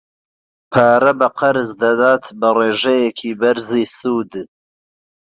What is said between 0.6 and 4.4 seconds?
پارە بە قەرز دەدات بە ڕێژەیەکی بەرزی سوود.